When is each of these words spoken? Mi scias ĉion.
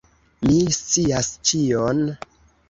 Mi 0.45 0.55
scias 0.77 1.29
ĉion. 1.51 2.03